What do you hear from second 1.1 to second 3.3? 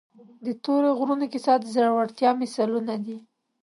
کیسې د زړورتیا مثالونه دي.